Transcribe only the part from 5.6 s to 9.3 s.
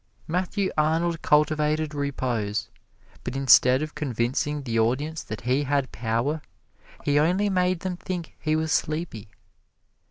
had power, he only made them think he was sleepy.